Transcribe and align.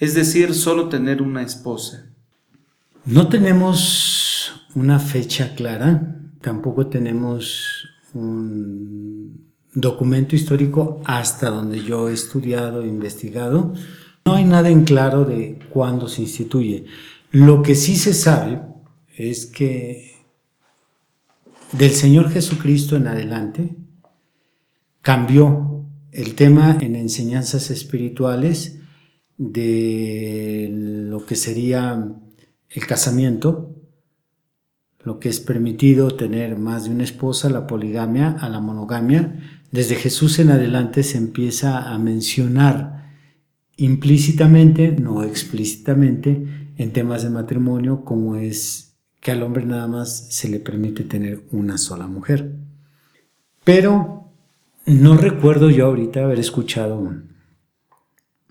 Es 0.00 0.14
decir, 0.14 0.54
solo 0.54 0.88
tener 0.88 1.22
una 1.22 1.42
esposa. 1.42 2.06
No 3.04 3.28
tenemos 3.28 4.66
una 4.74 4.98
fecha 4.98 5.54
clara, 5.54 6.16
tampoco 6.40 6.86
tenemos 6.86 7.86
un 8.14 9.44
documento 9.74 10.34
histórico 10.34 11.00
hasta 11.04 11.50
donde 11.50 11.84
yo 11.84 12.08
he 12.08 12.14
estudiado 12.14 12.82
e 12.82 12.88
investigado. 12.88 13.74
No 14.24 14.34
hay 14.34 14.44
nada 14.44 14.70
en 14.70 14.84
claro 14.84 15.24
de 15.24 15.58
cuándo 15.70 16.08
se 16.08 16.22
instituye. 16.22 16.86
Lo 17.30 17.62
que 17.62 17.74
sí 17.74 17.96
se 17.96 18.14
sabe 18.14 18.62
es 19.16 19.46
que 19.46 20.10
del 21.72 21.90
Señor 21.90 22.30
Jesucristo 22.30 22.96
en 22.96 23.06
adelante, 23.06 23.76
cambió 25.02 25.84
el 26.12 26.34
tema 26.34 26.76
en 26.80 26.96
enseñanzas 26.96 27.70
espirituales 27.70 28.79
de 29.40 30.68
lo 30.70 31.24
que 31.24 31.34
sería 31.34 32.12
el 32.68 32.86
casamiento, 32.86 33.74
lo 35.02 35.18
que 35.18 35.30
es 35.30 35.40
permitido 35.40 36.10
tener 36.10 36.58
más 36.58 36.84
de 36.84 36.90
una 36.90 37.04
esposa, 37.04 37.48
la 37.48 37.66
poligamia, 37.66 38.32
a 38.32 38.50
la 38.50 38.60
monogamia. 38.60 39.64
Desde 39.72 39.94
Jesús 39.94 40.38
en 40.40 40.50
adelante 40.50 41.02
se 41.02 41.16
empieza 41.16 41.90
a 41.90 41.98
mencionar 41.98 43.14
implícitamente, 43.78 44.92
no 44.92 45.22
explícitamente, 45.22 46.74
en 46.76 46.92
temas 46.92 47.22
de 47.22 47.30
matrimonio, 47.30 48.04
como 48.04 48.36
es 48.36 48.94
que 49.20 49.30
al 49.30 49.42
hombre 49.42 49.64
nada 49.64 49.88
más 49.88 50.34
se 50.34 50.50
le 50.50 50.60
permite 50.60 51.02
tener 51.02 51.44
una 51.50 51.78
sola 51.78 52.06
mujer. 52.06 52.56
Pero 53.64 54.30
no 54.84 55.16
recuerdo 55.16 55.70
yo 55.70 55.86
ahorita 55.86 56.24
haber 56.24 56.40
escuchado 56.40 57.00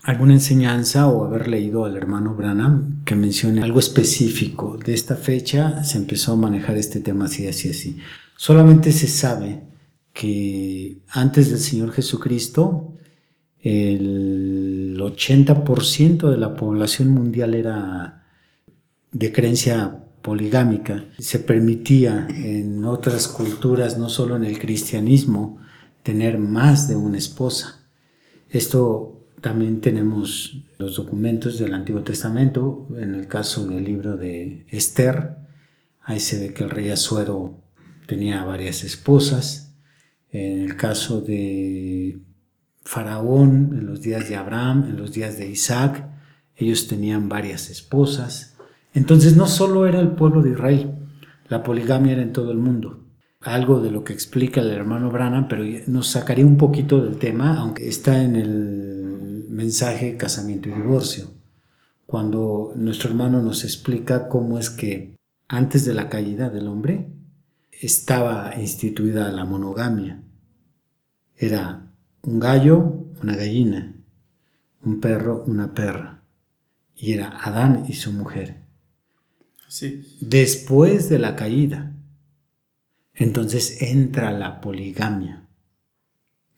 alguna 0.02 0.34
enseñanza 0.34 1.08
o 1.08 1.24
haber 1.24 1.48
leído 1.48 1.84
al 1.84 1.96
hermano 1.96 2.34
Branham 2.34 3.04
que 3.04 3.14
mencione 3.14 3.62
algo 3.62 3.80
específico. 3.80 4.78
De 4.78 4.94
esta 4.94 5.16
fecha 5.16 5.84
se 5.84 5.98
empezó 5.98 6.32
a 6.32 6.36
manejar 6.36 6.76
este 6.76 7.00
tema 7.00 7.26
así, 7.26 7.46
así, 7.46 7.70
así. 7.70 7.98
Solamente 8.36 8.92
se 8.92 9.06
sabe 9.06 9.62
que 10.12 10.98
antes 11.08 11.50
del 11.50 11.58
Señor 11.58 11.92
Jesucristo 11.92 12.94
el 13.62 14.96
80% 14.98 16.30
de 16.30 16.36
la 16.38 16.56
población 16.56 17.08
mundial 17.08 17.54
era 17.54 18.24
de 19.12 19.32
creencia 19.32 20.04
poligámica. 20.22 21.04
Se 21.18 21.38
permitía 21.38 22.26
en 22.30 22.84
otras 22.84 23.28
culturas, 23.28 23.98
no 23.98 24.08
solo 24.08 24.36
en 24.36 24.44
el 24.44 24.58
cristianismo, 24.58 25.58
tener 26.02 26.38
más 26.38 26.88
de 26.88 26.96
una 26.96 27.18
esposa. 27.18 27.86
Esto 28.48 29.19
también 29.40 29.80
tenemos 29.80 30.64
los 30.78 30.96
documentos 30.96 31.58
del 31.58 31.74
Antiguo 31.74 32.02
Testamento, 32.02 32.88
en 32.96 33.14
el 33.14 33.26
caso 33.26 33.66
del 33.66 33.84
libro 33.84 34.16
de 34.16 34.66
Esther, 34.68 35.36
ahí 36.02 36.20
se 36.20 36.40
ve 36.40 36.54
que 36.54 36.64
el 36.64 36.70
rey 36.70 36.90
Azuero 36.90 37.62
tenía 38.06 38.44
varias 38.44 38.84
esposas, 38.84 39.74
en 40.30 40.60
el 40.60 40.76
caso 40.76 41.20
de 41.20 42.20
Faraón, 42.82 43.76
en 43.78 43.86
los 43.86 44.00
días 44.00 44.28
de 44.28 44.36
Abraham, 44.36 44.86
en 44.88 44.96
los 44.96 45.12
días 45.12 45.38
de 45.38 45.48
Isaac, 45.50 46.06
ellos 46.56 46.86
tenían 46.86 47.28
varias 47.28 47.70
esposas. 47.70 48.56
Entonces 48.94 49.36
no 49.36 49.46
solo 49.46 49.86
era 49.86 50.00
el 50.00 50.10
pueblo 50.10 50.42
de 50.42 50.50
Israel, 50.50 50.94
la 51.48 51.62
poligamia 51.62 52.12
era 52.12 52.22
en 52.22 52.32
todo 52.32 52.52
el 52.52 52.58
mundo. 52.58 53.06
Algo 53.40 53.80
de 53.80 53.90
lo 53.90 54.04
que 54.04 54.12
explica 54.12 54.60
el 54.60 54.70
hermano 54.70 55.10
Branham, 55.10 55.48
pero 55.48 55.64
nos 55.86 56.08
sacaría 56.08 56.44
un 56.44 56.58
poquito 56.58 57.02
del 57.02 57.16
tema, 57.16 57.58
aunque 57.58 57.88
está 57.88 58.22
en 58.22 58.36
el 58.36 58.99
mensaje 59.60 60.16
casamiento 60.16 60.70
y 60.70 60.72
divorcio, 60.72 61.30
cuando 62.06 62.72
nuestro 62.76 63.10
hermano 63.10 63.42
nos 63.42 63.62
explica 63.64 64.28
cómo 64.28 64.58
es 64.58 64.70
que 64.70 65.18
antes 65.48 65.84
de 65.84 65.92
la 65.92 66.08
caída 66.08 66.48
del 66.48 66.66
hombre 66.66 67.08
estaba 67.70 68.54
instituida 68.58 69.30
la 69.30 69.44
monogamia. 69.44 70.22
Era 71.36 71.92
un 72.22 72.40
gallo, 72.40 73.04
una 73.22 73.36
gallina, 73.36 73.94
un 74.82 74.98
perro, 74.98 75.44
una 75.46 75.74
perra, 75.74 76.22
y 76.96 77.12
era 77.12 77.28
Adán 77.28 77.84
y 77.86 77.92
su 77.92 78.12
mujer. 78.12 78.62
Sí. 79.68 80.16
Después 80.20 81.10
de 81.10 81.18
la 81.18 81.36
caída, 81.36 81.94
entonces 83.14 83.82
entra 83.82 84.32
la 84.32 84.62
poligamia 84.62 85.46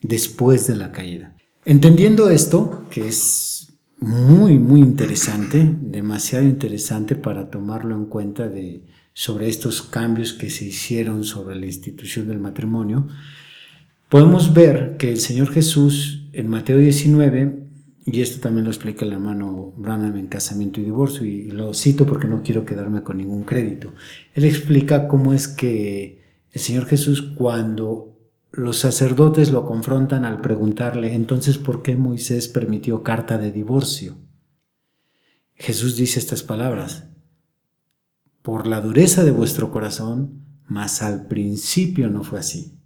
después 0.01 0.69
de 0.69 0.77
la 0.77 0.93
caída. 0.93 1.37
Entendiendo 1.65 2.29
esto, 2.29 2.87
que 2.91 3.07
es 3.07 3.73
muy, 4.01 4.59
muy 4.59 4.81
interesante, 4.81 5.77
demasiado 5.81 6.45
interesante 6.45 7.15
para 7.15 7.51
tomarlo 7.51 7.95
en 7.95 8.07
cuenta 8.07 8.49
de, 8.49 8.83
sobre 9.15 9.49
estos 9.49 9.83
cambios 9.83 10.33
que 10.33 10.51
se 10.51 10.65
hicieron 10.65 11.23
sobre 11.23 11.55
la 11.55 11.67
institución 11.67 12.27
del 12.27 12.41
matrimonio, 12.41 13.07
podemos 14.09 14.53
ver 14.53 14.97
que 14.99 15.13
el 15.13 15.19
Señor 15.19 15.53
Jesús 15.53 16.25
en 16.33 16.49
Mateo 16.49 16.79
19, 16.79 17.61
y 18.07 18.21
esto 18.23 18.41
también 18.41 18.65
lo 18.65 18.71
explica 18.71 19.05
el 19.05 19.13
hermano 19.13 19.73
Branham 19.77 20.17
en 20.17 20.27
Casamiento 20.27 20.81
y 20.81 20.85
Divorcio, 20.85 21.25
y 21.25 21.45
lo 21.53 21.75
cito 21.75 22.07
porque 22.07 22.27
no 22.27 22.43
quiero 22.43 22.65
quedarme 22.65 23.03
con 23.03 23.19
ningún 23.19 23.45
crédito, 23.45 23.95
él 24.35 24.47
explica 24.47 25.07
cómo 25.07 25.33
es 25.33 25.47
que 25.47 26.23
el 26.51 26.61
Señor 26.61 26.87
Jesús 26.87 27.23
cuando 27.37 28.12
los 28.53 28.79
sacerdotes 28.79 29.51
lo 29.51 29.65
confrontan 29.65 30.27
al 30.27 30.43
preguntarle, 30.43 31.15
entonces, 31.15 31.57
¿por 31.57 31.83
qué 31.83 31.97
Moisés 31.97 32.49
permitió 32.49 33.03
carta 33.03 33.39
de 33.39 33.51
divorcio? 33.51 34.19
Jesús 35.55 35.97
dice 35.97 36.19
estas 36.19 36.43
palabras, 36.43 37.09
por 38.43 38.67
la 38.67 38.81
dureza 38.81 39.25
de 39.25 39.31
vuestro 39.31 39.71
corazón, 39.71 40.45
mas 40.67 41.03
al 41.03 41.27
principio 41.29 42.11
no 42.11 42.25
fue 42.25 42.41
así. 42.41 42.79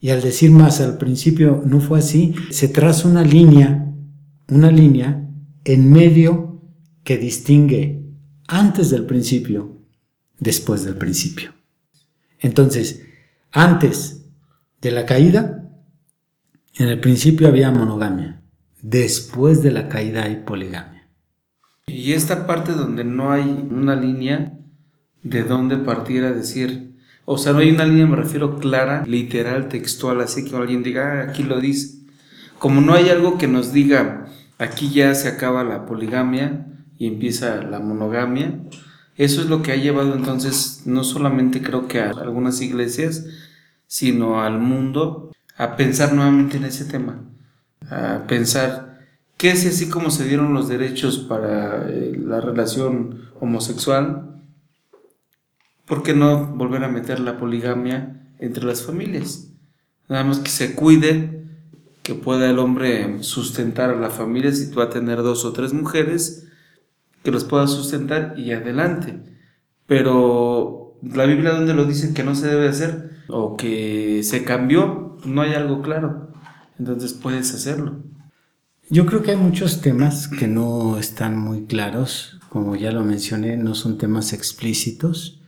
Y 0.00 0.10
al 0.10 0.20
decir 0.20 0.50
más 0.50 0.82
al 0.82 0.98
principio 0.98 1.62
no 1.64 1.80
fue 1.80 2.00
así, 2.00 2.34
se 2.50 2.68
traza 2.68 3.08
una 3.08 3.22
línea, 3.22 3.90
una 4.48 4.70
línea 4.70 5.30
en 5.64 5.90
medio 5.90 6.60
que 7.04 7.16
distingue 7.16 8.04
antes 8.48 8.90
del 8.90 9.06
principio, 9.06 9.78
después 10.38 10.84
del 10.84 10.96
principio. 10.96 11.54
Entonces, 12.38 13.02
antes 13.50 14.23
de 14.84 14.90
la 14.90 15.06
caída, 15.06 15.66
en 16.74 16.88
el 16.88 17.00
principio 17.00 17.48
había 17.48 17.70
monogamia. 17.70 18.42
Después 18.82 19.62
de 19.62 19.72
la 19.72 19.88
caída 19.88 20.24
hay 20.24 20.42
poligamia. 20.44 21.08
Y 21.86 22.12
esta 22.12 22.46
parte 22.46 22.72
donde 22.72 23.02
no 23.02 23.32
hay 23.32 23.66
una 23.70 23.96
línea 23.96 24.58
de 25.22 25.42
dónde 25.42 25.78
partir 25.78 26.22
a 26.24 26.32
decir, 26.32 26.96
o 27.24 27.38
sea, 27.38 27.54
no 27.54 27.60
hay 27.60 27.70
una 27.70 27.86
línea, 27.86 28.06
me 28.06 28.16
refiero 28.16 28.58
clara, 28.58 29.04
literal, 29.06 29.68
textual, 29.68 30.20
así 30.20 30.44
que 30.44 30.54
alguien 30.54 30.82
diga, 30.82 31.22
ah, 31.22 31.30
aquí 31.30 31.44
lo 31.44 31.60
dice. 31.60 32.04
Como 32.58 32.82
no 32.82 32.92
hay 32.92 33.08
algo 33.08 33.38
que 33.38 33.48
nos 33.48 33.72
diga, 33.72 34.26
aquí 34.58 34.90
ya 34.90 35.14
se 35.14 35.28
acaba 35.28 35.64
la 35.64 35.86
poligamia 35.86 36.66
y 36.98 37.06
empieza 37.06 37.62
la 37.62 37.80
monogamia, 37.80 38.60
eso 39.16 39.40
es 39.40 39.46
lo 39.46 39.62
que 39.62 39.72
ha 39.72 39.76
llevado 39.76 40.14
entonces 40.14 40.82
no 40.84 41.04
solamente 41.04 41.62
creo 41.62 41.88
que 41.88 42.00
a 42.00 42.10
algunas 42.10 42.60
iglesias, 42.60 43.24
sino 43.94 44.42
al 44.42 44.58
mundo 44.58 45.30
a 45.56 45.76
pensar 45.76 46.14
nuevamente 46.14 46.56
en 46.56 46.64
ese 46.64 46.84
tema, 46.84 47.22
a 47.88 48.24
pensar 48.26 49.06
qué 49.36 49.52
es 49.52 49.64
así 49.66 49.88
como 49.88 50.10
se 50.10 50.26
dieron 50.26 50.52
los 50.52 50.66
derechos 50.66 51.18
para 51.18 51.88
eh, 51.88 52.12
la 52.18 52.40
relación 52.40 53.30
homosexual, 53.38 54.42
¿por 55.86 56.02
qué 56.02 56.12
no 56.12 56.44
volver 56.56 56.82
a 56.82 56.88
meter 56.88 57.20
la 57.20 57.38
poligamia 57.38 58.20
entre 58.40 58.64
las 58.64 58.82
familias? 58.82 59.52
Nada 60.08 60.24
más 60.24 60.40
que 60.40 60.50
se 60.50 60.74
cuide, 60.74 61.44
que 62.02 62.14
pueda 62.14 62.50
el 62.50 62.58
hombre 62.58 63.22
sustentar 63.22 63.90
a 63.90 64.00
la 64.00 64.10
familia 64.10 64.50
si 64.50 64.72
tú 64.72 64.80
va 64.80 64.86
a 64.86 64.90
tener 64.90 65.18
dos 65.18 65.44
o 65.44 65.52
tres 65.52 65.72
mujeres, 65.72 66.48
que 67.22 67.30
los 67.30 67.44
pueda 67.44 67.68
sustentar 67.68 68.34
y 68.36 68.50
adelante. 68.50 69.20
Pero 69.86 70.83
la 71.12 71.26
Biblia 71.26 71.52
donde 71.52 71.74
lo 71.74 71.84
dice 71.84 72.14
que 72.14 72.24
no 72.24 72.34
se 72.34 72.48
debe 72.48 72.68
hacer 72.68 73.10
o 73.28 73.56
que 73.56 74.22
se 74.22 74.44
cambió, 74.44 75.16
no 75.24 75.42
hay 75.42 75.54
algo 75.54 75.82
claro. 75.82 76.32
Entonces 76.78 77.12
puedes 77.14 77.54
hacerlo. 77.54 78.02
Yo 78.90 79.06
creo 79.06 79.22
que 79.22 79.32
hay 79.32 79.36
muchos 79.36 79.80
temas 79.80 80.28
que 80.28 80.46
no 80.46 80.98
están 80.98 81.38
muy 81.38 81.64
claros, 81.64 82.38
como 82.50 82.76
ya 82.76 82.92
lo 82.92 83.02
mencioné, 83.02 83.56
no 83.56 83.74
son 83.74 83.96
temas 83.96 84.32
explícitos, 84.32 85.40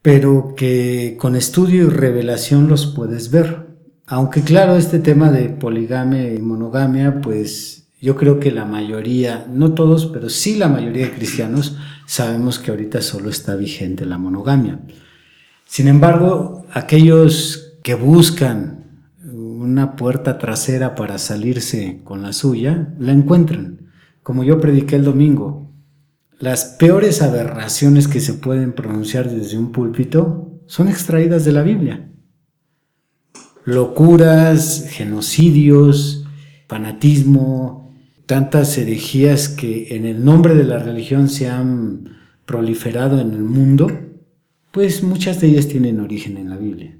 pero 0.00 0.54
que 0.56 1.16
con 1.18 1.34
estudio 1.34 1.84
y 1.84 1.88
revelación 1.88 2.68
los 2.68 2.86
puedes 2.86 3.30
ver. 3.30 3.66
Aunque 4.06 4.42
claro, 4.42 4.76
este 4.76 4.98
tema 4.98 5.30
de 5.30 5.48
poligamia 5.48 6.32
y 6.32 6.38
monogamia, 6.38 7.20
pues 7.20 7.88
yo 8.00 8.16
creo 8.16 8.40
que 8.40 8.52
la 8.52 8.64
mayoría, 8.64 9.46
no 9.50 9.74
todos, 9.74 10.06
pero 10.06 10.28
sí 10.28 10.56
la 10.56 10.68
mayoría 10.68 11.06
de 11.06 11.14
cristianos 11.14 11.76
sabemos 12.12 12.58
que 12.58 12.70
ahorita 12.70 13.00
solo 13.00 13.30
está 13.30 13.56
vigente 13.56 14.04
la 14.04 14.18
monogamia. 14.18 14.80
Sin 15.64 15.88
embargo, 15.88 16.66
aquellos 16.70 17.78
que 17.82 17.94
buscan 17.94 19.06
una 19.24 19.96
puerta 19.96 20.36
trasera 20.36 20.94
para 20.94 21.16
salirse 21.16 22.02
con 22.04 22.20
la 22.20 22.34
suya, 22.34 22.92
la 22.98 23.12
encuentran. 23.12 23.92
Como 24.22 24.44
yo 24.44 24.60
prediqué 24.60 24.96
el 24.96 25.04
domingo, 25.04 25.72
las 26.38 26.66
peores 26.78 27.22
aberraciones 27.22 28.08
que 28.08 28.20
se 28.20 28.34
pueden 28.34 28.74
pronunciar 28.74 29.30
desde 29.30 29.56
un 29.56 29.72
púlpito 29.72 30.60
son 30.66 30.88
extraídas 30.88 31.46
de 31.46 31.52
la 31.52 31.62
Biblia. 31.62 32.12
Locuras, 33.64 34.84
genocidios, 34.90 36.26
fanatismo, 36.68 37.81
tantas 38.32 38.78
herejías 38.78 39.50
que 39.50 39.94
en 39.94 40.06
el 40.06 40.24
nombre 40.24 40.54
de 40.54 40.64
la 40.64 40.78
religión 40.78 41.28
se 41.28 41.50
han 41.50 42.16
proliferado 42.46 43.20
en 43.20 43.34
el 43.34 43.42
mundo, 43.42 43.90
pues 44.70 45.02
muchas 45.02 45.38
de 45.38 45.48
ellas 45.48 45.68
tienen 45.68 46.00
origen 46.00 46.38
en 46.38 46.48
la 46.48 46.56
Biblia. 46.56 46.98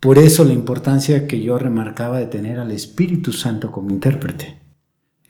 Por 0.00 0.18
eso 0.18 0.44
la 0.44 0.52
importancia 0.52 1.26
que 1.26 1.40
yo 1.40 1.56
remarcaba 1.58 2.18
de 2.18 2.26
tener 2.26 2.58
al 2.58 2.72
Espíritu 2.72 3.32
Santo 3.32 3.72
como 3.72 3.88
intérprete. 3.88 4.60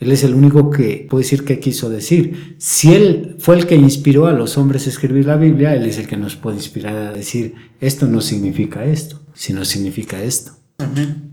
Él 0.00 0.10
es 0.10 0.24
el 0.24 0.34
único 0.34 0.68
que 0.68 1.06
puede 1.08 1.22
decir 1.22 1.44
qué 1.44 1.60
quiso 1.60 1.88
decir. 1.88 2.56
Si 2.58 2.92
Él 2.92 3.36
fue 3.38 3.54
el 3.54 3.68
que 3.68 3.76
inspiró 3.76 4.26
a 4.26 4.32
los 4.32 4.58
hombres 4.58 4.88
a 4.88 4.90
escribir 4.90 5.26
la 5.26 5.36
Biblia, 5.36 5.76
Él 5.76 5.86
es 5.86 5.96
el 5.98 6.08
que 6.08 6.16
nos 6.16 6.34
puede 6.34 6.56
inspirar 6.56 6.96
a 6.96 7.12
decir, 7.12 7.54
esto 7.80 8.08
no 8.08 8.20
significa 8.20 8.84
esto, 8.84 9.20
sino 9.32 9.64
significa 9.64 10.20
esto. 10.20 10.56
Amén. 10.78 11.23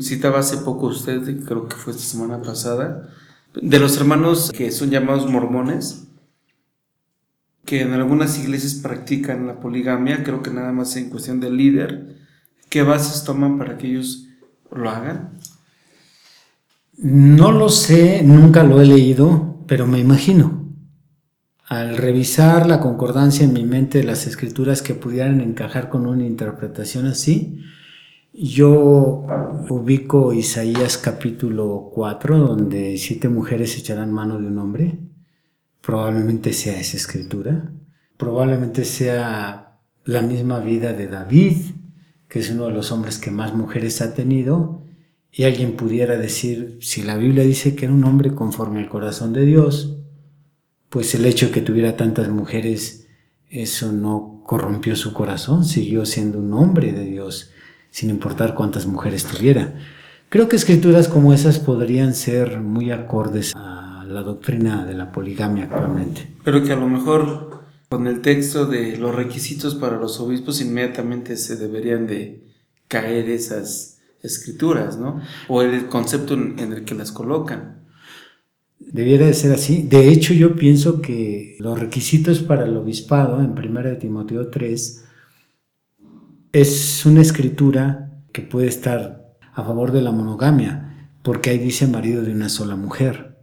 Citaba 0.00 0.40
hace 0.40 0.58
poco 0.58 0.86
usted, 0.86 1.44
creo 1.44 1.68
que 1.68 1.76
fue 1.76 1.92
esta 1.92 2.04
semana 2.04 2.42
pasada, 2.42 3.08
de 3.54 3.78
los 3.78 3.96
hermanos 3.96 4.50
que 4.52 4.70
son 4.70 4.90
llamados 4.90 5.30
mormones, 5.30 6.08
que 7.64 7.82
en 7.82 7.92
algunas 7.92 8.38
iglesias 8.38 8.74
practican 8.76 9.46
la 9.46 9.60
poligamia, 9.60 10.24
creo 10.24 10.42
que 10.42 10.50
nada 10.50 10.72
más 10.72 10.96
en 10.96 11.10
cuestión 11.10 11.38
del 11.38 11.56
líder. 11.56 12.16
¿Qué 12.70 12.82
bases 12.82 13.24
toman 13.24 13.58
para 13.58 13.76
que 13.76 13.88
ellos 13.88 14.26
lo 14.70 14.88
hagan? 14.88 15.38
No 16.96 17.52
lo 17.52 17.68
sé, 17.68 18.22
nunca 18.24 18.62
lo 18.62 18.80
he 18.80 18.86
leído, 18.86 19.64
pero 19.66 19.86
me 19.86 19.98
imagino. 19.98 20.74
Al 21.66 21.98
revisar 21.98 22.66
la 22.66 22.80
concordancia 22.80 23.44
en 23.44 23.52
mi 23.52 23.64
mente 23.64 23.98
de 23.98 24.04
las 24.04 24.26
escrituras 24.26 24.80
que 24.80 24.94
pudieran 24.94 25.42
encajar 25.42 25.90
con 25.90 26.06
una 26.06 26.26
interpretación 26.26 27.06
así, 27.06 27.62
yo 28.40 29.26
ubico 29.68 30.32
Isaías 30.32 30.96
capítulo 30.96 31.90
4, 31.92 32.38
donde 32.38 32.96
siete 32.96 33.28
mujeres 33.28 33.76
echarán 33.76 34.12
mano 34.12 34.38
de 34.38 34.46
un 34.46 34.58
hombre. 34.58 34.98
Probablemente 35.80 36.52
sea 36.52 36.78
esa 36.78 36.96
escritura. 36.96 37.72
Probablemente 38.16 38.84
sea 38.84 39.80
la 40.04 40.22
misma 40.22 40.60
vida 40.60 40.92
de 40.92 41.08
David, 41.08 41.56
que 42.28 42.38
es 42.38 42.50
uno 42.50 42.66
de 42.66 42.72
los 42.72 42.92
hombres 42.92 43.18
que 43.18 43.30
más 43.30 43.54
mujeres 43.54 44.00
ha 44.02 44.14
tenido 44.14 44.84
y 45.32 45.44
alguien 45.44 45.76
pudiera 45.76 46.16
decir, 46.16 46.78
si 46.80 47.02
la 47.02 47.16
Biblia 47.16 47.44
dice 47.44 47.74
que 47.74 47.84
era 47.86 47.94
un 47.94 48.04
hombre 48.04 48.34
conforme 48.34 48.80
al 48.80 48.88
corazón 48.88 49.32
de 49.32 49.44
Dios, 49.44 49.98
pues 50.88 51.14
el 51.14 51.26
hecho 51.26 51.46
de 51.46 51.52
que 51.52 51.60
tuviera 51.60 51.96
tantas 51.96 52.28
mujeres, 52.28 53.06
eso 53.48 53.92
no 53.92 54.42
corrompió 54.46 54.96
su 54.96 55.12
corazón, 55.12 55.64
siguió 55.64 56.06
siendo 56.06 56.38
un 56.38 56.52
hombre 56.54 56.92
de 56.92 57.04
Dios, 57.04 57.50
sin 57.90 58.10
importar 58.10 58.54
cuántas 58.54 58.86
mujeres 58.86 59.24
tuviera. 59.24 59.74
Creo 60.28 60.48
que 60.48 60.56
escrituras 60.56 61.08
como 61.08 61.32
esas 61.32 61.58
podrían 61.58 62.14
ser 62.14 62.60
muy 62.60 62.90
acordes 62.90 63.54
a 63.56 64.04
la 64.06 64.22
doctrina 64.22 64.84
de 64.84 64.94
la 64.94 65.10
poligamia 65.10 65.64
actualmente. 65.64 66.28
Pero 66.44 66.62
que 66.62 66.72
a 66.72 66.76
lo 66.76 66.88
mejor 66.88 67.62
con 67.88 68.06
el 68.06 68.20
texto 68.20 68.66
de 68.66 68.96
los 68.98 69.14
requisitos 69.14 69.74
para 69.74 69.96
los 69.96 70.20
obispos 70.20 70.60
inmediatamente 70.60 71.36
se 71.36 71.56
deberían 71.56 72.06
de 72.06 72.42
caer 72.88 73.30
esas 73.30 74.00
escrituras, 74.22 74.98
¿no? 74.98 75.20
O 75.48 75.62
el 75.62 75.86
concepto 75.86 76.34
en, 76.34 76.58
el 76.58 76.84
que 76.84 76.94
las 76.94 77.12
colocan. 77.12 77.86
Debiera 78.78 79.26
de 79.26 79.34
ser 79.34 79.52
así. 79.52 79.82
De 79.82 80.08
hecho, 80.08 80.34
yo 80.34 80.56
pienso 80.56 81.00
que 81.00 81.56
los 81.60 81.78
requisitos 81.78 82.40
para 82.40 82.64
el 82.64 82.76
obispado 82.76 83.40
en 83.40 83.52
1 83.52 83.82
de 83.82 83.96
Timoteo 83.96 84.48
3 84.48 85.04
es 86.52 87.04
una 87.06 87.20
escritura 87.20 88.10
que 88.32 88.42
puede 88.42 88.68
estar 88.68 89.34
a 89.52 89.64
favor 89.64 89.92
de 89.92 90.02
la 90.02 90.12
monogamia, 90.12 91.10
porque 91.22 91.50
ahí 91.50 91.58
dice 91.58 91.86
marido 91.86 92.22
de 92.22 92.32
una 92.32 92.48
sola 92.48 92.76
mujer. 92.76 93.38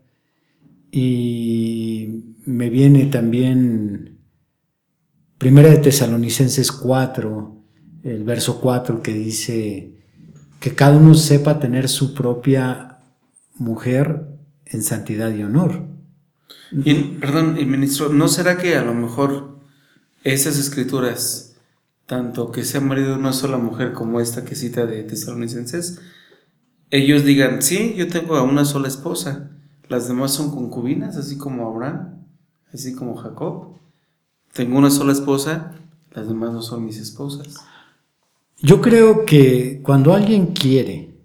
Y 0.92 2.36
me 2.46 2.70
viene 2.70 3.06
también 3.08 4.20
1 5.44 5.62
de 5.62 5.78
Tesalonicenses 5.78 6.72
4, 6.72 7.64
el 8.04 8.24
verso 8.24 8.62
4 8.62 9.02
que 9.02 9.14
dice 9.14 9.92
que 10.60 10.74
cada 10.74 10.98
uno 10.98 11.14
sepa 11.14 11.60
tener 11.60 11.90
su 11.90 12.14
propia 12.14 13.00
mujer 13.56 14.28
en 14.66 14.82
santidad 14.82 15.34
y 15.34 15.44
honor. 15.44 15.88
Y, 16.72 16.94
perdón, 17.20 17.56
ministro, 17.70 18.10
¿no 18.10 18.28
será 18.28 18.58
que 18.58 18.76
a 18.76 18.84
lo 18.84 18.94
mejor 18.94 19.60
esas 20.24 20.58
escrituras, 20.58 21.55
tanto 22.06 22.52
que 22.52 22.64
sea 22.64 22.82
marido 22.82 23.10
de 23.10 23.16
una 23.16 23.34
sola 23.34 23.58
mujer 23.58 23.94
como 23.94 24.20
esta 24.20 24.46
que 24.46 24.56
cita 24.56 24.86
de 24.86 25.04
Tesalonicenses, 25.04 26.00
ellos 26.92 27.26
digan, 27.26 27.62
sí, 27.62 27.96
yo 27.98 28.08
tengo 28.08 28.36
a 28.36 28.44
una 28.44 28.66
sola 28.66 28.88
esposa, 28.88 29.52
las 29.88 30.08
demás 30.08 30.32
son 30.32 30.52
concubinas, 30.52 31.18
así 31.18 31.38
como 31.38 31.68
Abraham, 31.68 32.26
así 32.74 32.94
como 32.94 33.16
Jacob, 33.16 33.76
tengo 34.54 34.78
una 34.78 34.92
sola 34.92 35.12
esposa, 35.12 35.74
las 36.12 36.28
demás 36.28 36.54
no 36.54 36.62
son 36.62 36.86
mis 36.86 36.98
esposas? 36.98 37.58
Yo 38.60 38.82
creo 38.82 39.26
que 39.26 39.82
cuando 39.84 40.14
alguien 40.14 40.48
quiere 40.48 41.18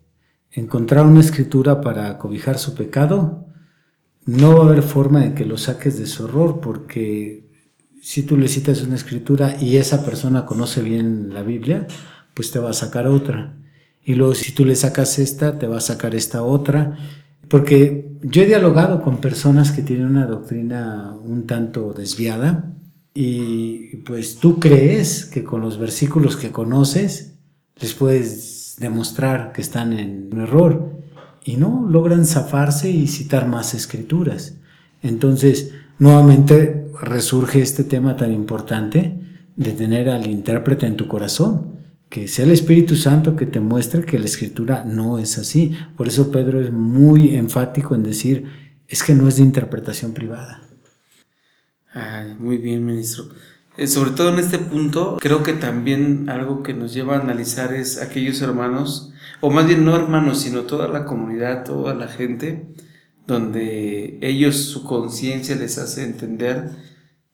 encontrar 0.51 1.07
una 1.07 1.21
escritura 1.21 1.81
para 1.81 2.19
cobijar 2.19 2.59
su 2.59 2.75
pecado, 2.75 3.47
no 4.27 4.57
va 4.57 4.65
a 4.65 4.67
haber 4.69 4.83
forma 4.83 5.21
de 5.21 5.35
que 5.35 5.45
lo 5.45 5.57
saques 5.57 5.99
de 5.99 6.07
su 6.07 6.27
error, 6.27 6.61
porque 6.61 7.50
si 8.01 8.23
tú 8.23 8.37
le 8.37 8.49
citas 8.49 8.83
una 8.83 8.97
escritura 8.97 9.57
y 9.61 9.77
esa 9.77 10.05
persona 10.05 10.47
conoce 10.47 10.83
bien 10.83 11.33
la 11.33 11.43
Biblia, 11.43 11.87
pues 12.35 12.51
te 12.51 12.59
va 12.59 12.71
a 12.71 12.75
sacar 12.75 13.07
otra. 13.07 13.57
Y 14.03 14.15
luego 14.15 14.35
si 14.35 14.53
tú 14.53 14.65
le 14.65 14.77
sacas 14.77 15.19
esta, 15.19 15.59
te 15.59 15.67
va 15.67 15.79
a 15.79 15.83
sacar 15.83 16.15
esta 16.15 16.43
otra. 16.43 16.97
Porque 17.49 18.11
yo 18.23 18.43
he 18.43 18.47
dialogado 18.47 19.03
con 19.03 19.21
personas 19.21 19.73
que 19.73 19.83
tienen 19.83 20.07
una 20.07 20.27
doctrina 20.27 21.15
un 21.23 21.47
tanto 21.47 21.93
desviada 21.93 22.73
y 23.13 23.97
pues 23.99 24.37
tú 24.37 24.61
crees 24.61 25.27
que 25.27 25.43
con 25.43 25.61
los 25.61 25.79
versículos 25.79 26.37
que 26.37 26.53
conoces 26.53 27.35
les 27.81 27.95
puedes 27.95 28.77
demostrar 28.79 29.53
que 29.53 29.63
están 29.63 29.93
en 29.93 30.31
un 30.33 30.41
error 30.41 31.01
y 31.45 31.57
no 31.57 31.87
logran 31.89 32.25
zafarse 32.25 32.91
y 32.91 33.09
citar 33.09 33.49
más 33.49 33.75
escrituras. 33.75 34.55
Entonces, 35.03 35.73
nuevamente 36.01 36.91
resurge 37.01 37.63
este 37.63 37.85
tema 37.85 38.17
tan 38.17 38.33
importante 38.33 39.21
de 39.55 39.73
tener 39.73 40.09
al 40.09 40.27
intérprete 40.27 40.87
en 40.87 40.97
tu 40.97 41.07
corazón, 41.07 41.77
que 42.09 42.27
sea 42.27 42.45
el 42.45 42.51
Espíritu 42.51 42.97
Santo 42.97 43.37
que 43.37 43.47
te 43.47 43.61
muestre 43.61 44.05
que 44.05 44.19
la 44.19 44.25
escritura 44.25 44.83
no 44.85 45.19
es 45.19 45.39
así. 45.39 45.77
Por 45.97 46.09
eso 46.09 46.33
Pedro 46.33 46.61
es 46.61 46.73
muy 46.73 47.37
enfático 47.37 47.95
en 47.95 48.03
decir, 48.03 48.47
es 48.89 49.05
que 49.05 49.15
no 49.15 49.29
es 49.29 49.37
de 49.37 49.43
interpretación 49.43 50.13
privada. 50.13 50.63
Ay, 51.93 52.35
muy 52.39 52.57
bien, 52.57 52.85
ministro. 52.85 53.27
Eh, 53.77 53.87
sobre 53.87 54.11
todo 54.13 54.31
en 54.31 54.39
este 54.39 54.59
punto, 54.59 55.19
creo 55.21 55.43
que 55.43 55.53
también 55.53 56.29
algo 56.29 56.63
que 56.63 56.75
nos 56.75 56.95
lleva 56.95 57.17
a 57.17 57.21
analizar 57.21 57.75
es 57.75 58.01
aquellos 58.01 58.41
hermanos, 58.43 59.13
o 59.41 59.51
más 59.51 59.67
bien 59.67 59.85
no 59.85 59.95
hermanos, 59.95 60.41
sino 60.41 60.63
toda 60.63 60.89
la 60.89 61.05
comunidad, 61.05 61.65
toda 61.65 61.95
la 61.95 62.09
gente, 62.09 62.75
donde 63.35 64.19
ellos 64.21 64.57
su 64.57 64.85
conciencia 64.85 65.57
les 65.57 65.79
hace 65.79 66.05
entender 66.05 66.71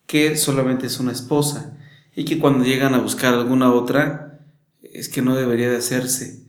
que 0.07 0.37
solamente 0.37 0.87
es 0.87 1.01
una 1.01 1.13
esposa 1.13 1.77
y 2.15 2.25
que 2.25 2.39
cuando 2.39 2.65
llegan 2.65 2.95
a 2.95 3.01
buscar 3.01 3.35
alguna 3.35 3.73
otra 3.73 4.41
es 4.83 5.09
que 5.09 5.23
no 5.23 5.35
debería 5.35 5.71
de 5.71 5.77
hacerse. 5.79 6.41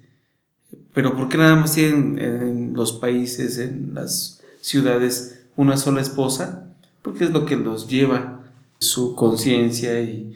Pero 0.94 1.16
¿por 1.16 1.30
qué 1.30 1.38
nada 1.38 1.56
más 1.56 1.74
tienen 1.74 2.20
en 2.20 2.74
los 2.74 2.94
países, 2.94 3.58
en 3.58 3.94
las 3.94 4.42
ciudades, 4.62 5.42
una 5.56 5.77
sola 5.77 6.01
esposa? 6.01 6.68
porque 7.08 7.24
es 7.24 7.32
lo 7.32 7.46
que 7.46 7.56
los 7.56 7.88
lleva 7.88 8.42
su 8.80 9.16
conciencia 9.16 10.01
y, 10.01 10.34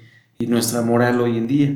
nuestra 0.48 0.82
moral 0.82 1.22
hoy 1.22 1.38
en 1.38 1.48
día. 1.48 1.75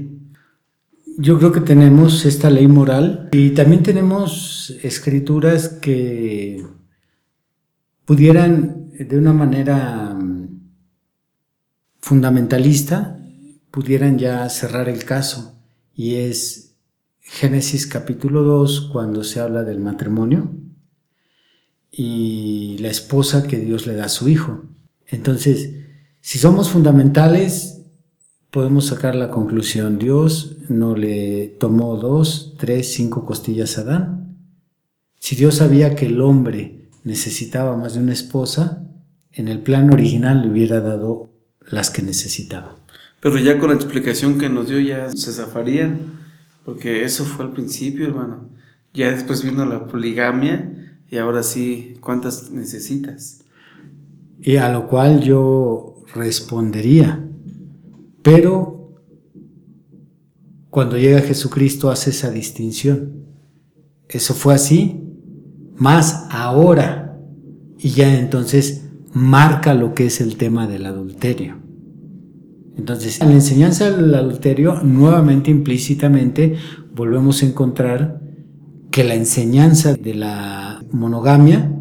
yo 1.18 1.38
creo 1.38 1.52
que 1.52 1.62
tenemos 1.62 2.26
esta 2.26 2.50
ley 2.50 2.68
moral 2.68 3.30
y 3.32 3.52
también 3.52 3.84
tenemos 3.84 4.74
escrituras 4.82 5.68
que 5.70 6.66
pudieran 8.06 8.92
de 8.98 9.18
una 9.18 9.34
manera 9.34 10.14
mm, 10.14 10.60
fundamentalista, 12.00 13.20
pudieran 13.72 14.18
ya 14.18 14.48
cerrar 14.50 14.88
el 14.88 15.04
caso 15.04 15.60
y 15.94 16.16
es 16.16 16.76
Génesis 17.20 17.88
capítulo 17.88 18.44
2 18.44 18.90
cuando 18.94 19.24
se 19.24 19.40
habla 19.40 19.64
del 19.64 19.80
matrimonio 19.80 20.52
y 21.92 22.78
la 22.80 22.90
esposa 22.90 23.48
que 23.48 23.58
Dios 23.58 23.88
le 23.88 23.96
da 23.96 24.06
a 24.06 24.10
su 24.10 24.30
hijo. 24.30 24.64
Entonces, 25.08 25.74
si 26.22 26.38
somos 26.38 26.70
fundamentales, 26.70 27.82
podemos 28.52 28.86
sacar 28.88 29.16
la 29.16 29.32
conclusión, 29.32 29.98
Dios 29.98 30.58
no 30.70 30.96
le 30.96 31.48
tomó 31.60 31.98
dos, 31.98 32.56
tres, 32.58 32.94
cinco 32.94 33.26
costillas 33.26 33.78
a 33.78 33.82
Adán. 33.82 34.38
Si 35.20 35.36
Dios 35.36 35.56
sabía 35.56 35.96
que 35.96 36.06
el 36.06 36.22
hombre 36.22 36.85
necesitaba 37.06 37.78
más 37.78 37.94
de 37.94 38.02
una 38.02 38.12
esposa, 38.12 38.84
en 39.32 39.48
el 39.48 39.60
plan 39.60 39.94
original 39.94 40.42
le 40.42 40.50
hubiera 40.50 40.82
dado 40.82 41.30
las 41.62 41.90
que 41.90 42.02
necesitaba. 42.02 42.76
Pero 43.22 43.38
ya 43.38 43.58
con 43.58 43.70
la 43.70 43.76
explicación 43.76 44.38
que 44.38 44.50
nos 44.50 44.68
dio 44.68 44.80
ya 44.80 45.10
se 45.10 45.32
zafarían, 45.32 46.00
porque 46.66 47.06
eso 47.06 47.24
fue 47.24 47.46
al 47.46 47.54
principio, 47.54 48.08
hermano. 48.08 48.50
Ya 48.94 49.12
después 49.12 49.44
vino 49.44 49.66
la 49.66 49.88
poligamia 49.88 51.00
y 51.10 51.18
ahora 51.18 51.44
sí, 51.44 51.96
¿cuántas 52.02 52.52
necesitas? 52.52 53.40
Y 54.42 54.58
a 54.58 54.70
lo 54.70 54.88
cual 54.88 55.22
yo 55.22 56.04
respondería, 56.14 57.24
pero 58.22 58.76
cuando 60.76 60.98
llega 60.98 61.22
Jesucristo 61.22 61.90
hace 61.90 62.10
esa 62.10 62.32
distinción. 62.32 63.28
Eso 64.10 64.34
fue 64.34 64.54
así, 64.54 65.05
más 65.78 66.28
ahora. 66.32 67.18
Y 67.78 67.90
ya 67.90 68.18
entonces 68.18 68.90
marca 69.14 69.74
lo 69.74 69.94
que 69.94 70.08
es 70.08 70.22
el 70.22 70.38
tema 70.38 70.68
del 70.68 70.86
adulterio. 70.86 71.58
Entonces, 72.78 73.22
en 73.22 73.30
la 73.30 73.36
enseñanza 73.36 73.90
del 73.90 74.14
adulterio, 74.14 74.82
nuevamente 74.84 75.50
implícitamente, 75.50 76.56
volvemos 76.94 77.42
a 77.42 77.46
encontrar 77.46 78.22
que 78.92 79.04
la 79.04 79.16
enseñanza 79.16 79.94
de 79.94 80.14
la 80.14 80.84
monogamia 80.92 81.72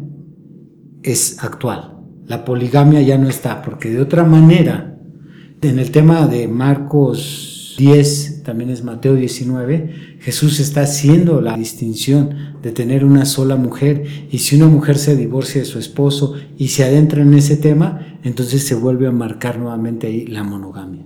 es 1.03 1.43
actual. 1.43 1.97
La 2.27 2.45
poligamia 2.45 3.01
ya 3.01 3.17
no 3.17 3.27
está, 3.27 3.61
porque 3.61 3.89
de 3.89 4.01
otra 4.01 4.23
manera, 4.23 4.97
en 5.61 5.79
el 5.79 5.91
tema 5.91 6.27
de 6.27 6.47
Marcos 6.47 7.75
10, 7.77 8.34
también 8.45 8.69
es 8.69 8.83
Mateo 8.83 9.15
19, 9.15 10.17
Jesús 10.19 10.59
está 10.59 10.81
haciendo 10.81 11.41
la 11.41 11.57
distinción 11.57 12.57
de 12.61 12.71
tener 12.71 13.03
una 13.03 13.25
sola 13.25 13.55
mujer 13.55 14.05
y 14.31 14.39
si 14.39 14.55
una 14.55 14.67
mujer 14.67 14.97
se 14.97 15.15
divorcia 15.15 15.61
de 15.61 15.65
su 15.65 15.79
esposo 15.79 16.35
y 16.57 16.69
se 16.69 16.83
adentra 16.83 17.21
en 17.21 17.33
ese 17.33 17.57
tema, 17.57 18.19
entonces 18.23 18.63
se 18.63 18.75
vuelve 18.75 19.07
a 19.07 19.11
marcar 19.11 19.59
nuevamente 19.59 20.07
ahí 20.07 20.25
la 20.27 20.43
monogamia. 20.43 21.05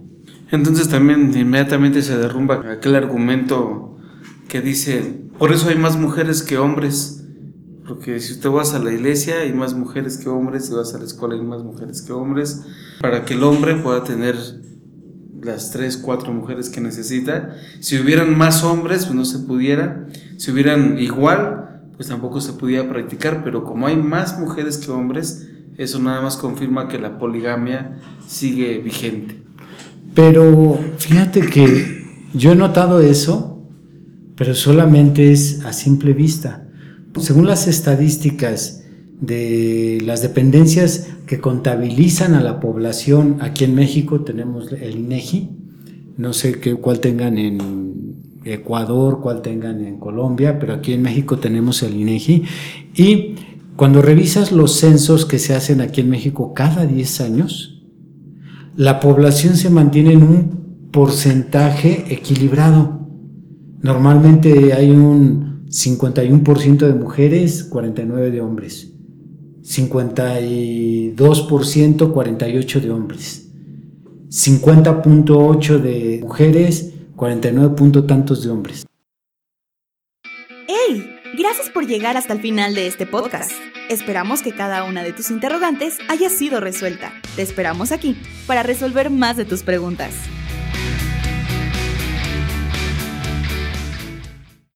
Entonces 0.51 0.89
también 0.89 1.31
inmediatamente 1.35 2.01
se 2.01 2.17
derrumba 2.17 2.61
aquel 2.71 2.95
argumento 2.95 3.97
que 4.47 4.61
dice, 4.61 5.21
por 5.37 5.51
eso 5.51 5.69
hay 5.69 5.77
más 5.77 5.97
mujeres 5.97 6.43
que 6.43 6.57
hombres 6.57 7.19
porque 7.89 8.19
si 8.19 8.33
usted 8.33 8.51
vas 8.51 8.75
a 8.75 8.79
la 8.79 8.93
iglesia 8.93 9.39
hay 9.39 9.51
más 9.51 9.73
mujeres 9.73 10.19
que 10.19 10.29
hombres, 10.29 10.67
si 10.67 10.73
vas 10.73 10.93
a 10.93 10.99
la 10.99 11.05
escuela 11.05 11.33
hay 11.33 11.41
más 11.41 11.63
mujeres 11.63 12.03
que 12.03 12.13
hombres, 12.13 12.61
para 13.01 13.25
que 13.25 13.33
el 13.33 13.43
hombre 13.43 13.75
pueda 13.77 14.03
tener 14.03 14.35
las 15.43 15.71
tres, 15.71 15.97
cuatro 15.97 16.33
mujeres 16.33 16.69
que 16.69 16.81
necesita. 16.81 17.55
Si 17.79 17.99
hubieran 17.99 18.37
más 18.37 18.63
hombres, 18.63 19.05
pues 19.05 19.15
no 19.15 19.25
se 19.25 19.39
pudiera. 19.39 20.07
Si 20.37 20.51
hubieran 20.51 20.97
igual, 20.99 21.81
pues 21.95 22.09
tampoco 22.09 22.41
se 22.41 22.53
pudiera 22.53 22.87
practicar. 22.89 23.43
Pero 23.43 23.63
como 23.63 23.87
hay 23.87 23.95
más 23.95 24.39
mujeres 24.39 24.77
que 24.77 24.91
hombres, 24.91 25.47
eso 25.77 25.99
nada 25.99 26.21
más 26.21 26.37
confirma 26.37 26.87
que 26.87 26.99
la 26.99 27.17
poligamia 27.17 27.97
sigue 28.27 28.79
vigente. 28.79 29.41
Pero 30.13 30.79
fíjate 30.97 31.41
que 31.41 32.05
yo 32.33 32.51
he 32.51 32.55
notado 32.55 32.99
eso, 32.99 33.63
pero 34.35 34.53
solamente 34.55 35.31
es 35.31 35.63
a 35.65 35.73
simple 35.73 36.13
vista. 36.13 36.65
Según 37.17 37.47
las 37.47 37.67
estadísticas 37.67 38.78
de 39.19 39.99
las 40.05 40.21
dependencias 40.21 41.07
que 41.25 41.39
contabilizan 41.39 42.33
a 42.33 42.41
la 42.41 42.59
población, 42.59 43.37
aquí 43.41 43.65
en 43.65 43.75
México 43.75 44.21
tenemos 44.21 44.71
el 44.71 44.97
INEGI, 44.97 45.49
no 46.17 46.33
sé 46.33 46.59
qué, 46.59 46.75
cuál 46.75 46.99
tengan 46.99 47.37
en 47.37 47.59
Ecuador, 48.45 49.19
cuál 49.21 49.41
tengan 49.41 49.83
en 49.85 49.99
Colombia, 49.99 50.59
pero 50.59 50.73
aquí 50.73 50.93
en 50.93 51.01
México 51.01 51.37
tenemos 51.37 51.83
el 51.83 51.95
INEGI. 51.95 52.43
Y 52.95 53.35
cuando 53.75 54.01
revisas 54.01 54.51
los 54.51 54.73
censos 54.73 55.25
que 55.25 55.39
se 55.39 55.53
hacen 55.53 55.81
aquí 55.81 56.01
en 56.01 56.09
México 56.09 56.53
cada 56.53 56.85
10 56.85 57.21
años, 57.21 57.83
la 58.75 58.99
población 58.99 59.55
se 59.55 59.69
mantiene 59.69 60.13
en 60.13 60.23
un 60.23 60.89
porcentaje 60.91 62.05
equilibrado. 62.13 63.07
Normalmente 63.81 64.73
hay 64.73 64.91
un 64.91 65.65
51% 65.67 66.77
de 66.77 66.93
mujeres, 66.93 67.63
49 67.65 68.31
de 68.31 68.41
hombres. 68.41 68.98
52%, 69.69 72.11
48 72.11 72.79
de 72.79 72.89
hombres. 72.89 73.45
50.8 74.29 75.79
de 75.79 76.21
mujeres, 76.23 76.95
49 77.15 77.75
punto 77.75 78.05
tantos 78.05 78.43
de 78.43 78.49
hombres. 78.49 78.87
¡Hey! 80.67 81.15
Gracias 81.37 81.69
por 81.69 81.85
llegar 81.85 82.17
hasta 82.17 82.33
el 82.33 82.41
final 82.41 82.73
de 82.73 82.87
este 82.87 83.05
podcast. 83.05 83.51
Esperamos 83.89 84.41
que 84.41 84.53
cada 84.53 84.85
una 84.85 85.03
de 85.03 85.13
tus 85.13 85.29
interrogantes 85.29 85.99
haya 86.09 86.29
sido 86.29 86.59
resuelta. 86.59 87.13
Te 87.35 87.43
esperamos 87.43 87.91
aquí 87.91 88.17
para 88.47 88.63
resolver 88.63 89.11
más 89.11 89.37
de 89.37 89.45
tus 89.45 89.61
preguntas. 89.61 90.15